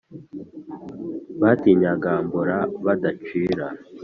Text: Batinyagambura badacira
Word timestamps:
Batinyagambura 1.41 2.57
badacira 2.85 3.67